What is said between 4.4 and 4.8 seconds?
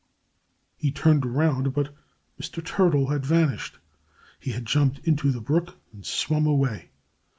had